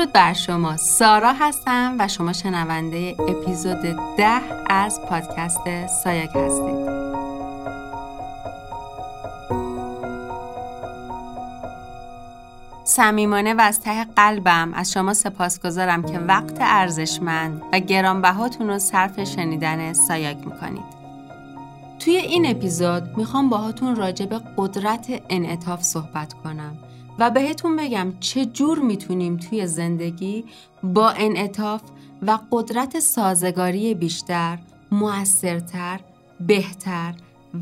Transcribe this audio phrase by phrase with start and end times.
[0.00, 0.76] درود بر شما.
[0.76, 6.90] سارا هستم و شما شنونده اپیزود ده از پادکست سایک هستید.
[12.84, 19.24] صمیمانه و از ته قلبم از شما سپاسگزارم که وقت ارزشمند و گرانبهاتون رو صرف
[19.24, 21.00] شنیدن سایک می‌کنید.
[21.98, 26.76] توی این اپیزود می‌خوام باهاتون راجع به قدرت انعطاف صحبت کنم.
[27.20, 30.44] و بهتون بگم چه جور می‌تونیم توی زندگی
[30.82, 31.82] با انعطاف
[32.22, 34.58] و قدرت سازگاری بیشتر،
[34.90, 36.00] موثرتر،
[36.40, 37.14] بهتر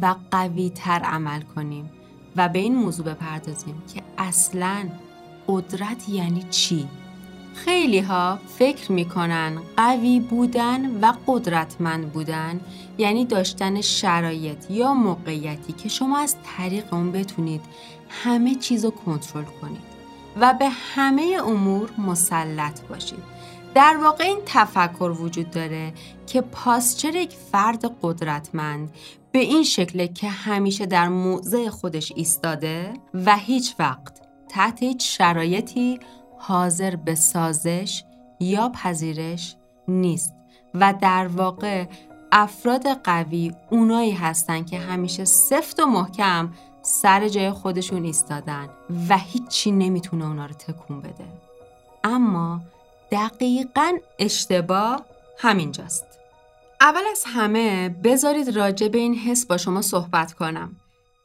[0.02, 1.90] و قویتر عمل کنیم
[2.36, 4.88] و به این موضوع بپردازیم که اصلا
[5.48, 6.88] قدرت یعنی چی؟
[7.64, 12.60] خیلی ها فکر می‌کنن قوی بودن و قدرتمند بودن
[12.98, 17.60] یعنی داشتن شرایط یا موقعیتی که شما از طریق اون بتونید
[18.08, 19.88] همه چیز رو کنترل کنید
[20.40, 23.38] و به همه امور مسلط باشید.
[23.74, 25.92] در واقع این تفکر وجود داره
[26.26, 28.90] که پاسچر یک فرد قدرتمند
[29.32, 36.00] به این شکله که همیشه در موضع خودش ایستاده و هیچ وقت تحت هیچ شرایطی
[36.38, 38.04] حاضر به سازش
[38.40, 39.56] یا پذیرش
[39.88, 40.34] نیست.
[40.74, 41.86] و در واقع
[42.32, 48.68] افراد قوی اونایی هستن که همیشه سفت و محکم سر جای خودشون ایستادن
[49.08, 51.24] و هیچی نمی‌تونه اونا رو تکون بده.
[52.04, 52.60] اما
[53.12, 55.04] دقیقا اشتباه
[55.38, 56.06] همینجاست.
[56.80, 60.76] اول از همه بذارید راجع به این حس با شما صحبت کنم.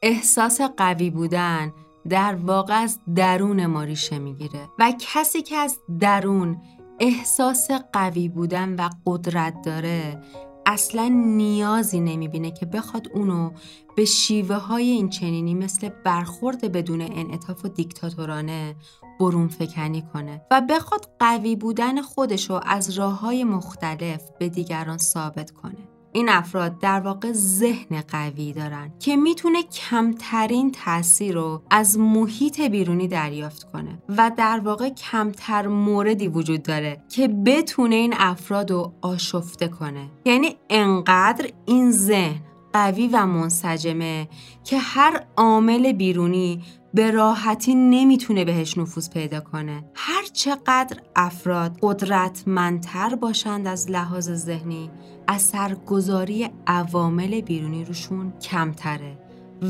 [0.02, 1.72] احساس قوی بودن
[2.08, 6.60] در واقع از درون ما ریشه می‌گیره و کسی که از درون
[7.00, 10.22] احساس قوی بودن و قدرت داره
[10.66, 13.50] اصلا نیازی نمی‌بینه که بخواد اونو
[13.96, 18.76] به شیوه های این چنینی مثل برخورد بدون انعطاف و دیکتاتورانه
[19.20, 25.50] برون فکنی کنه و بخواد قوی بودن خودشو از راه های مختلف به دیگران ثابت
[25.50, 25.93] کنه.
[26.14, 33.08] این افراد در واقع ذهن قوی دارن که می‌تونه کمترین تاثیر رو از محیط بیرونی
[33.08, 39.68] دریافت کنه و در واقع کمتر موردی وجود داره که بتونه این افراد رو آشفته
[39.68, 40.10] کنه.
[40.24, 42.40] یعنی انقدر این ذهن
[42.72, 44.28] قوی و منسجمه
[44.64, 46.62] که هر عامل بیرونی
[46.94, 49.84] به راحتی نمی‌تونه بهش نفوذ پیدا کنه.
[49.94, 54.90] هر چقدر افراد قدرتمندتر باشند از لحاظ ذهنی
[55.28, 59.18] اثرگذاری عوامل بیرونی روشون کمتره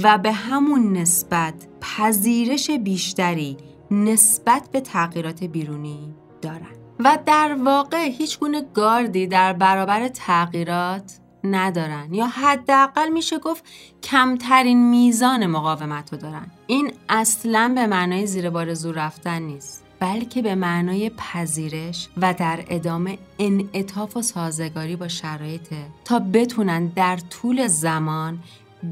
[0.03, 3.56] و به همون نسبت پذیرش بیشتری
[3.91, 6.77] نسبت به تغییرات بیرونی دارن.
[7.01, 12.15] و در واقع هیچ گونه گاردی در برابر تغییرات ندارن.
[12.15, 13.65] یا حداقل میشه گفت
[14.03, 16.47] کمترین میزان مقاومت رو دارن.
[16.66, 22.65] این اصلا به معنای زیر بار زور رفتن نیست بلکه به معنای پذیرش و در
[22.69, 28.38] ادامه انعطاف و سازگاری با شرایطه تا بتونن در طول زمان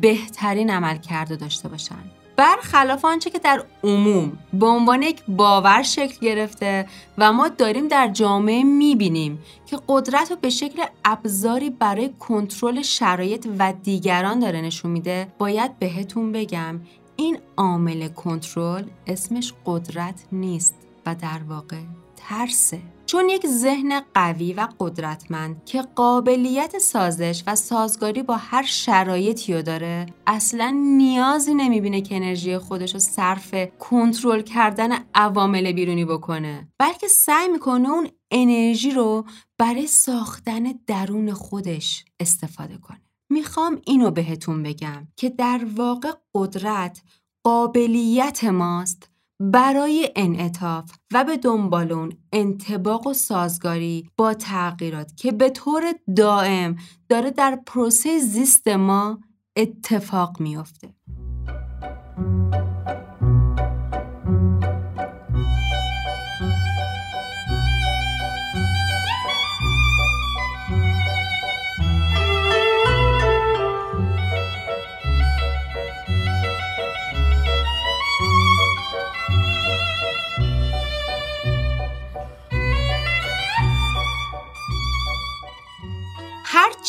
[0.00, 2.21] بهترین عمل کرده داشته باشن.
[2.36, 6.86] برخلاف آنچه که در عموم به عنوان یک باور شکل گرفته
[7.18, 13.48] و ما داریم در جامعه می‌بینیم که قدرت رو به شکل ابزاری برای کنترل شرایط
[13.58, 16.80] و دیگران داره نشون میده باید بهتون بگم
[17.16, 20.74] این عامل کنترل اسمش قدرت نیست
[21.06, 21.80] و در واقع
[22.16, 22.80] ترسه.
[23.12, 29.62] چون یک ذهن قوی و قدرتمند که قابلیت سازش و سازگاری با هر شرایطی رو
[29.62, 36.68] داره اصلا نیازی نمی‌بینه که انرژی خودش رو صرف کنترل کردن عوامل بیرونی بکنه.
[36.78, 39.24] بلکه سعی می‌کنه اون انرژی رو
[39.58, 43.00] برای ساختن درون خودش استفاده کنه.
[43.30, 47.02] می‌خوام اینو بهتون بگم که در واقع قدرت
[47.44, 49.11] قابلیت ماست
[49.50, 56.76] برای انعطاف و به دنبال اون انتباق و سازگاری با تغییرات که به طور دائم
[57.08, 59.20] داره در پروسه زیست ما
[59.56, 60.94] اتفاق میافته.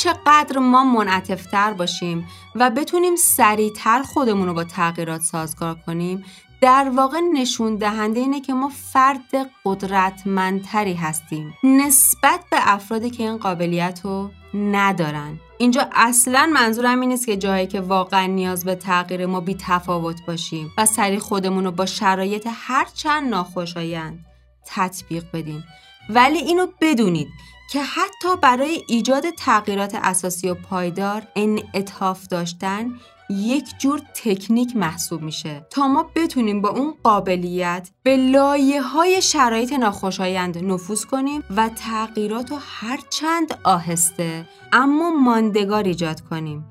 [0.04, 6.26] چقدر ما منعطفتر باشیم و بتونیم سریعتر خودمون رو با تغییرات سازگار کنیم
[6.62, 11.54] در واقع نشون دهنده اینه که ما فرد قدرتمندتری هستیم.
[11.64, 15.40] نسبت به افرادی که این قابلیت رو ندارن.
[15.58, 20.26] اینجا اصلا منظورم این نیست که جایی که واقعا نیاز به تغییر ما بی تفاوت
[20.28, 24.26] باشیم و سریع خودمون رو با شرایط هر چند ناخوشایند
[24.66, 25.64] تطبیق بدیم.
[26.10, 27.28] ولی اینو بدونید
[27.72, 32.92] که حتی برای ایجاد تغییرات اساسی و پایدار انعطاف داشتن
[33.30, 39.74] یک جور تکنیک محسوب میشه تا ما بتونیم با اون قابلیت به لایه های شرایط
[39.74, 46.66] ناخوشایند نفوذ کنیم و تغییرات رو هرچند آهسته اما ماندگار ایجاد کنیم.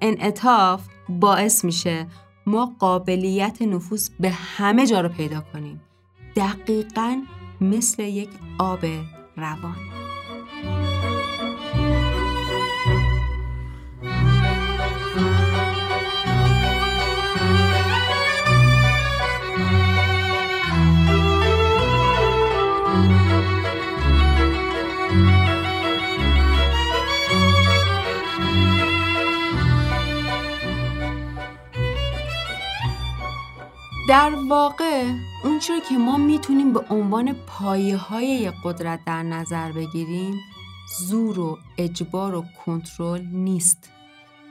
[0.00, 2.06] انعطاف باعث میشه
[2.46, 5.80] ما قابلیت نفوذ به همه جا رو پیدا کنیم.
[6.36, 7.22] دقیقا
[7.60, 8.28] مثل یک
[8.58, 8.84] آب
[9.36, 9.76] روان.
[34.10, 35.12] در واقع
[35.44, 40.34] اون چرا که ما می‌تونیم به عنوان پایه های یک قدرت در نظر بگیریم
[41.00, 43.90] زور و اجبار و کنترل نیست.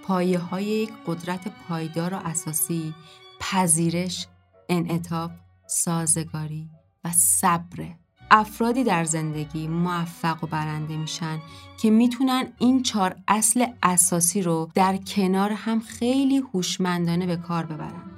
[0.04, 2.94] پایه های یک قدرت پایدار و اساسی
[3.40, 4.28] پذیرش
[4.70, 5.32] انعطاف
[5.68, 6.70] سازگاری
[7.06, 7.88] و صبر.
[8.32, 11.40] افرادی در زندگی موفق و برنده میشن
[11.82, 18.09] که می‌تونن این چهار اصل اساسی رو در کنار هم خیلی هوشمندانه به کار ببرن.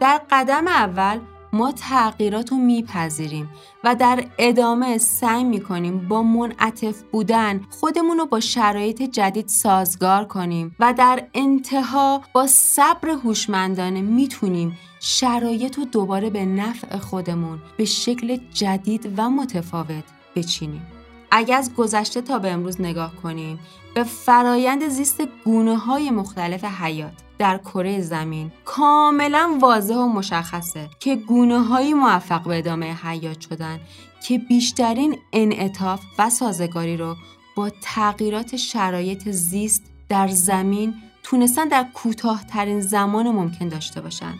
[0.00, 1.20] در قدم اول
[1.52, 3.50] ما تغییرات رو میپذیریم
[3.84, 10.76] و در ادامه سعی می‌کنیم با منعطف بودن خودمون رو با شرایط جدید سازگار کنیم
[10.80, 18.38] و در انتها با صبر هوشمندانه می‌تونیم شرایط رو دوباره به نفع خودمون به شکل
[18.54, 20.04] جدید و متفاوت
[20.36, 20.95] بچینیم.
[21.30, 23.58] اگر از گذشته تا به امروز نگاه کنیم
[23.94, 31.16] به فرایند زیست گونه های مختلف حیات در کره زمین کاملا واضح و مشخصه که
[31.16, 33.80] گونه هایی موفق به ادامه حیات شدن
[34.22, 37.16] که بیشترین انعطاف و سازگاری رو
[37.56, 44.34] با تغییرات شرایط زیست در زمین تونستن در کوتاهترین زمان ممکن داشته باشن.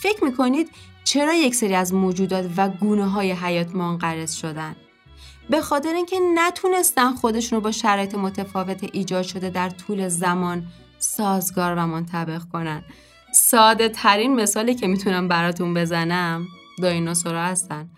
[0.00, 0.70] فکر می‌کنید
[1.04, 4.76] چرا یک سری از موجودات و گونه های حیات منقرض شدن؟
[5.50, 10.66] به خاطر اینکه نتونستن خودشون رو با شرایط متفاوت ایجاد شده در طول زمان
[10.98, 12.84] سازگار و منطبق کنن.
[13.32, 16.46] ساده ترین مثالی که می‌تونم براتون بزنم
[16.82, 17.88] دایناسورا هستن.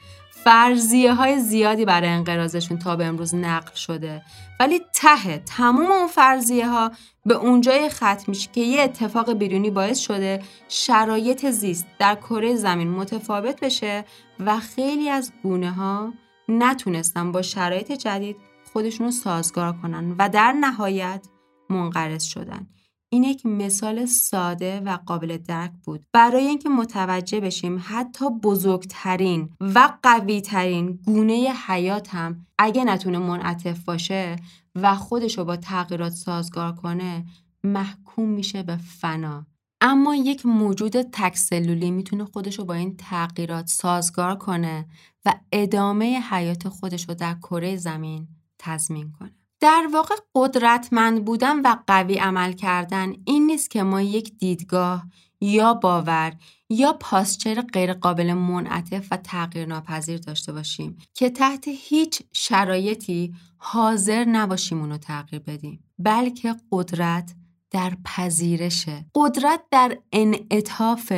[0.44, 4.22] فرضیه های زیادی برای انقراضشون تا به امروز نقل شده.
[4.60, 6.90] ولی ته تمام اون فرضیه ها
[7.26, 12.90] به اونجای ختم میشه که یه اتفاق بیرونی باعث شده شرایط زیست در کره زمین
[12.90, 14.04] متفاوت بشه
[14.40, 16.12] و خیلی از گونه ها
[16.50, 18.36] نتونستن با شرایط جدید
[18.72, 21.26] خودشون رو سازگار کنن و در نهایت
[21.70, 22.66] منقرض شدن.
[23.12, 26.06] این یک مثال ساده و قابل درک بود.
[26.12, 34.36] برای اینکه متوجه بشیم حتی بزرگترین و قویترین گونه حیات هم اگه نتونه منعطف باشه
[34.74, 37.24] و خودش رو با تغییرات سازگار کنه
[37.64, 39.46] محکوم میشه به فنا.
[39.80, 44.86] اما یک موجود تکسلولی می‌تونه خودش رو با این تغییرات سازگار کنه
[45.24, 48.28] و ادامه حیات خودش رو در کره زمین
[48.58, 49.34] تضمین کنه.
[49.60, 55.06] در واقع قدرتمند بودن و قوی عمل کردن این نیست که ما یک دیدگاه
[55.40, 56.32] یا باور
[56.68, 64.80] یا پاسچر غیرقابل منعطف و تغییر ناپذیر داشته باشیم که تحت هیچ شرایطی حاضر نباشیم
[64.80, 67.34] اونو تغییر بدیم بلکه قدرت
[67.70, 71.12] در پذیرشه قدرت در انعطاف.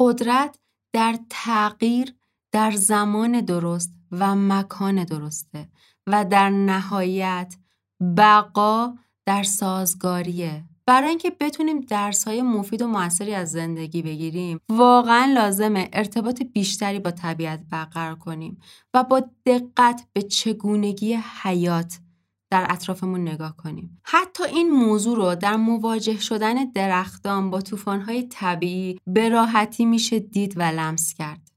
[0.00, 0.58] قدرت
[0.92, 2.14] در تغییر
[2.52, 5.68] در زمان درست و مکان درسته
[6.06, 7.54] و در نهایت
[8.16, 8.94] بقا
[9.26, 15.88] در سازگاریه برای اینکه بتونیم درس های مفید و موثری از زندگی بگیریم واقعا لازمه
[15.92, 18.60] ارتباط بیشتری با طبیعت برقرار کنیم
[18.94, 21.98] و با دقت به چگونگی حیات
[22.54, 24.00] در اطرافمون نگاه کنیم.
[24.02, 30.54] حتی این موضوع رو در مواجه شدن درختان با طوفان‌های طبیعی به راحتی میشه دید
[30.56, 31.50] و لمس کرد.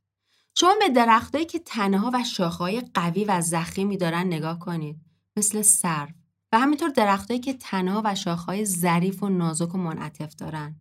[0.56, 4.98] شما به درختهایی که تنه و شاخه‌های قوی و زخیمی دارن نگاه کنید
[5.38, 6.10] مثل سرو
[6.52, 10.76] و همینطور درختهایی که تنه و شاخه‌های ظریف و نازک و منعطف دارن.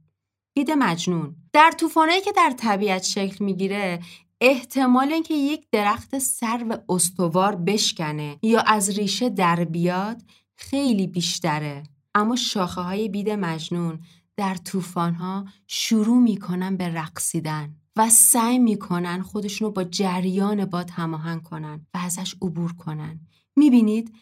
[0.55, 4.01] دید مجنون در طوفانایی که در طبیعت شکل می‌گیره
[4.41, 10.23] احتمال اینکه یک درخت سرو استوار بشکنه یا از ریشه در بیاد
[10.57, 11.83] خیلی بیشتره.
[12.15, 14.01] اما شاخه های بید مجنون
[14.37, 21.43] در طوفان ها شروع می‌کنن به رقصیدن و سعی می‌کنن خودشونو با جریان باد هماهنگ
[21.43, 23.21] کنن و ازش عبور کنن.
[23.57, 24.15] می‌بینید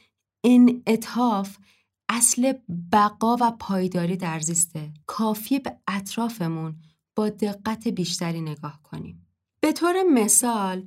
[0.45, 1.59] انعطاف
[2.09, 2.53] اصل
[2.93, 4.93] بقا و پایداری در زیسته.
[5.07, 6.77] کافی به اطرافمون
[7.17, 9.24] با دقت بیشتری نگاه کنیم.
[9.65, 10.87] به طور مثال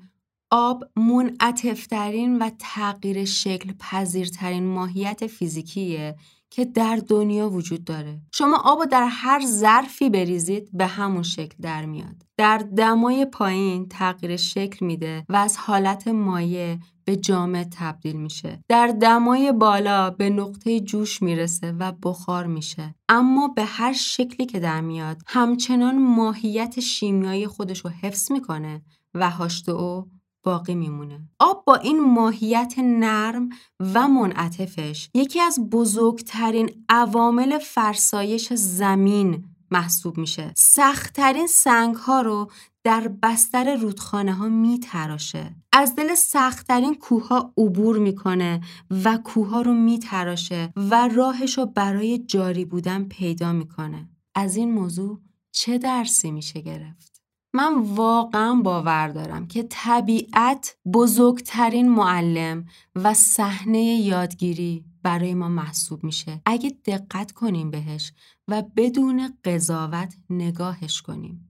[0.51, 6.15] آب منعطفترین و تغییر شکل پذیرترین ماهیت فیزیکیه.
[6.49, 8.21] که در دنیا وجود داره.
[8.33, 12.15] شما آب در هر ظرفی بریزید به همون شکل در میاد.
[12.37, 18.63] در دمای پایین تغییر شکل میده و از حالت مایع به جامد تبدیل میشه.
[18.69, 22.95] در دمای بالا به نقطه جوش می‌رسه و بخار میشه.
[23.09, 28.81] اما به هر شکلی که در میاد همچنان ماهیت شیمیایی خودش رو حفظ می‌کنه
[29.13, 29.31] و
[29.67, 30.07] او
[30.43, 31.19] باقی میمونه.
[31.39, 40.53] آب با این ماهیت نرم و منعطفش یکی از بزرگترین عوامل فرسایش زمین محسوب میشه.
[40.55, 42.51] سختترین سنگ ها رو
[42.83, 45.55] در بستر رودخانه ها میتراشه.
[45.73, 48.61] از دل سختترین کوه ها عبور می‌کنه
[49.03, 54.09] و کوه ها رو میتراشه و راهش رو برای جاری بودن پیدا می‌کنه.
[54.35, 55.19] از این موضوع
[55.51, 57.16] چه درسی میشه گرفت؟
[57.57, 66.41] من واقعا باور دارم که طبیعت بزرگترین معلم و صحنه یادگیری برای ما محسوب میشه.
[66.45, 68.13] اگه دقت کنیم بهش
[68.47, 71.46] و بدون قضاوت نگاهش کنیم.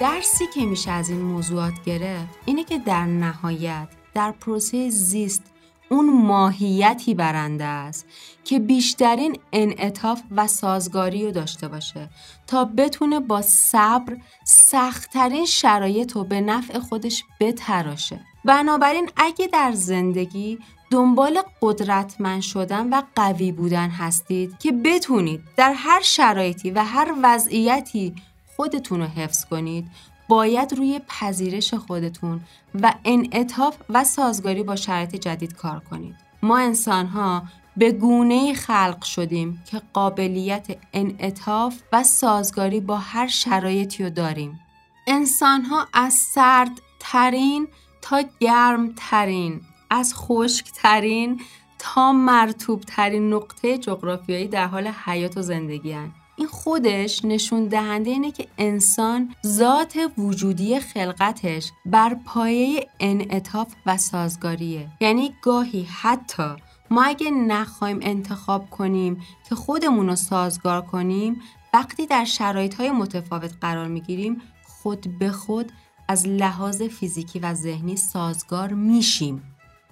[0.00, 5.42] درسی که میشه از این موضوعات گرفت اینه که در نهایت در پروسه زیست
[5.88, 8.06] اون ماهیتی برنده است
[8.44, 12.08] که بیشترین انعطاف و سازگاری رو داشته باشه
[12.46, 18.20] تا بتونه با صبر سختترین شرایط رو به نفع خودش بتراشه.
[18.44, 20.58] بنابراین اگه در زندگی
[20.90, 28.14] دنبال قدرتمند شدن و قوی بودن هستید که بتونید در هر شرایطی و هر وضعیتی
[28.60, 29.88] خودتون رو حفظ کنید
[30.28, 32.40] باید روی پذیرش خودتون
[32.82, 36.14] و انعطاف و سازگاری با شرایط جدید کار کنید.
[36.42, 37.42] ما انسان ها
[37.76, 44.60] به گونه خلق شدیم که قابلیت انعطاف و سازگاری با هر شرایطی رو داریم.
[45.06, 47.68] انسان ها از سرد ترین
[48.02, 49.60] تا گرم ترین،
[49.90, 51.40] از خشک ترین
[51.78, 56.12] تا مرتوب ترین نقطه جغرافیایی در حال حیات و زندگی هن.
[56.38, 64.88] این خودش نشون دهنده اینه که انسان ذات وجودی خلقتش بر پایه انعطاف و سازگاریه.
[65.00, 66.56] یعنی گاهی حتی
[66.90, 71.40] ما اگه نخوایم انتخاب کنیم که خودمون رو سازگار کنیم
[71.74, 75.72] وقتی در شرایط های متفاوت قرار می‌گیریم خود به خود
[76.08, 79.42] از لحاظ فیزیکی و ذهنی سازگار میشیم.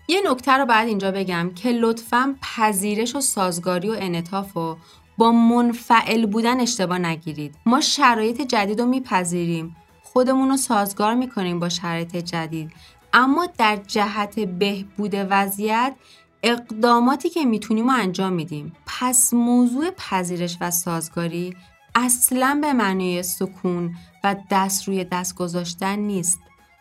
[0.09, 4.77] یه نکته رو بعد اینجا بگم که لطفا پذیرش و سازگاری و انعطاف و
[5.19, 7.55] با منفعل بودن اشتباه نگیرید.
[7.67, 9.77] ما شرایط جدید رو میپذیریم.
[10.03, 12.73] خودمون رو سازگار می‌کنیم با شرایط جدید.
[13.13, 15.95] اما در جهت بهبود وضعیت
[16.43, 18.73] اقداماتی که می‌تونیم انجام میدیم.
[18.87, 21.57] پس موضوع پذیرش و سازگاری
[21.95, 23.95] اصلا به معنی سکون
[24.25, 26.41] و دست روی دست گذاشتن نیست.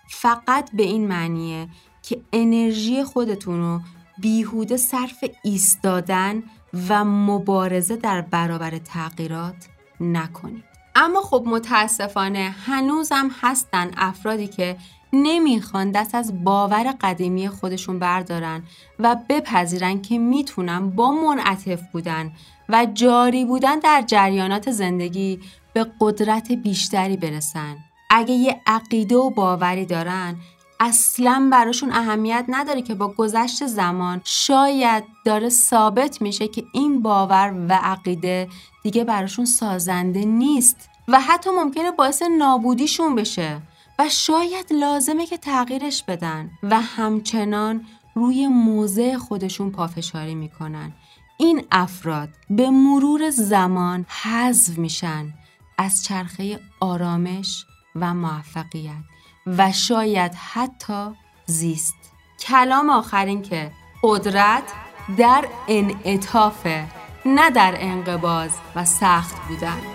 [0.09, 1.67] فقط به این معنیه
[2.01, 3.79] که انرژی خودتون رو
[4.17, 6.43] بیهوده صرف ایستادن
[6.89, 9.55] و مبارزه در برابر تغییرات
[9.99, 10.63] نکنید
[10.95, 14.77] اما خب متاسفانه هنوزم هستن افرادی که
[15.13, 18.63] نمی‌خوان دست از باور قدیمی خودشون بردارن
[18.99, 22.31] و بپذیرن که می‌تونن با منعطف بودن
[22.69, 25.39] و جاری بودن در جریانات زندگی
[25.73, 27.75] به قدرت بیشتری برسن.
[28.09, 30.35] اگه یه عقیده و باوری دارن
[30.85, 37.65] اصلا براشون اهمیت نداره که با گذشت زمان شاید داره ثابت میشه که این باور
[37.69, 38.49] و عقیده
[38.83, 43.61] دیگه براشون سازنده نیست و حتی ممکنه باعث نابودیشون بشه
[43.99, 50.93] و شاید لازمه که تغییرش بدن و همچنان روی موضع خودشون پافشاری می‌کنن.
[51.37, 55.33] این افراد به مرور زمان حذف میشن
[55.77, 57.65] از چرخه آرامش
[57.95, 59.14] و موفقیت.
[59.45, 61.11] و شاید حتی
[61.45, 61.95] زیست.
[62.39, 63.71] کلام آخرین که
[64.03, 64.63] قدرت
[65.17, 66.85] در انعطافه
[67.25, 69.94] نه در انقباز و سخت بودن.